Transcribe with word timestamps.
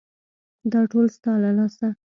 _دا 0.71 0.81
ټول 0.91 1.05
ستا 1.15 1.31
له 1.43 1.51
لاسه. 1.57 1.87